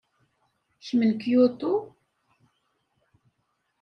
[0.85, 1.71] Kemm n Kyoto?